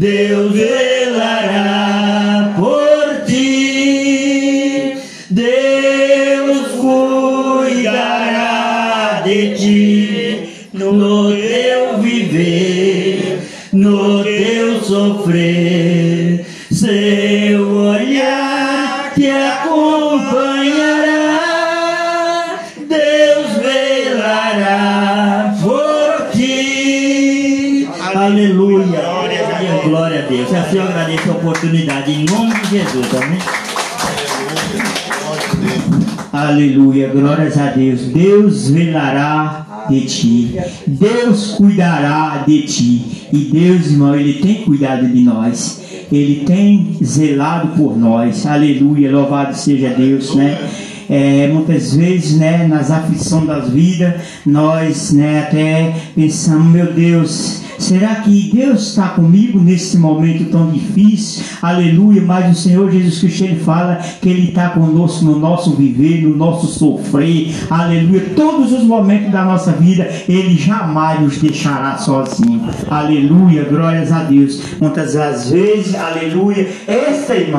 Deus 0.00 0.69
Jesus. 32.70 33.06
Amém. 33.20 33.38
Aleluia, 36.32 37.08
glórias 37.08 37.58
a 37.58 37.66
Deus. 37.70 38.02
Deus 38.02 38.70
velará 38.70 39.86
de 39.90 40.02
ti. 40.02 40.56
Deus 40.86 41.54
cuidará 41.56 42.44
de 42.46 42.62
ti. 42.62 43.26
E 43.32 43.38
Deus, 43.52 43.88
irmão, 43.88 44.14
Ele 44.14 44.34
tem 44.34 44.62
cuidado 44.62 45.08
de 45.08 45.20
nós. 45.20 45.80
Ele 46.12 46.44
tem 46.46 46.96
zelado 47.02 47.68
por 47.76 47.98
nós. 47.98 48.46
Aleluia, 48.46 49.10
louvado 49.10 49.56
seja 49.56 49.88
Deus, 49.88 50.36
né? 50.36 50.56
É, 51.08 51.48
muitas 51.48 51.96
vezes, 51.96 52.38
né, 52.38 52.68
nas 52.68 52.88
aflições 52.88 53.48
das 53.48 53.68
vidas, 53.70 54.14
nós, 54.46 55.10
né, 55.10 55.40
até 55.40 55.92
pensamos, 56.14 56.72
meu 56.72 56.92
Deus, 56.92 57.62
será 57.80 58.16
que 58.16 58.50
Deus 58.52 58.88
está 58.88 59.08
comigo 59.08 59.58
nesse 59.58 59.98
momento 59.98 60.50
tão 60.50 60.70
difícil? 60.70 61.44
Aleluia, 61.60 62.22
mas 62.22 62.56
o 62.56 62.60
Senhor 62.60 62.90
Jesus 62.90 63.18
Cristo 63.18 63.44
ele 63.44 63.60
fala 63.60 63.96
que 63.96 64.28
Ele 64.28 64.48
está 64.48 64.70
conosco 64.70 65.24
no 65.24 65.38
nosso 65.38 65.72
viver, 65.74 66.22
no 66.22 66.36
nosso 66.36 66.66
sofrer, 66.66 67.54
aleluia, 67.68 68.26
todos 68.36 68.72
os 68.72 68.84
momentos 68.84 69.32
da 69.32 69.44
nossa 69.44 69.72
vida, 69.72 70.08
Ele 70.28 70.56
jamais 70.56 71.20
nos 71.20 71.38
deixará 71.38 71.96
sozinho, 71.98 72.62
aleluia, 72.88 73.64
glórias 73.64 74.12
a 74.12 74.24
Deus. 74.24 74.60
Muitas 74.80 75.14
das 75.14 75.50
vezes, 75.50 75.94
aleluia, 75.94 76.68
esta 76.86 77.34
irmã 77.34 77.58